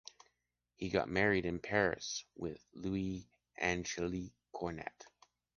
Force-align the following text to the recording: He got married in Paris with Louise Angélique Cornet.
He 0.77 0.89
got 0.89 1.09
married 1.09 1.45
in 1.45 1.59
Paris 1.59 2.25
with 2.35 2.59
Louise 2.73 3.27
Angélique 3.61 4.33
Cornet. 4.51 5.05